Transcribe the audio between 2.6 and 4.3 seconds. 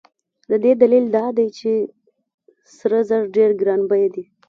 سره زر ډېر ګران بیه دي.